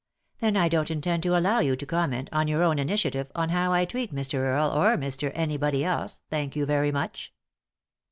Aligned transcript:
"Then 0.39 0.57
I 0.57 0.67
don't 0.67 0.89
intend 0.89 1.21
to 1.21 1.37
allow 1.37 1.59
you 1.59 1.75
to 1.75 1.85
comment, 1.85 2.27
on 2.31 2.47
your 2.47 2.63
own 2.63 2.79
initiative, 2.79 3.31
on 3.35 3.49
how 3.49 3.71
I 3.71 3.85
treat 3.85 4.11
Mr. 4.11 4.39
Earle, 4.39 4.71
or 4.71 4.97
Mr. 4.97 5.31
Anybody 5.35 5.85
else; 5.85 6.21
thank 6.31 6.55
you 6.55 6.65
very 6.65 6.91
much." 6.91 7.31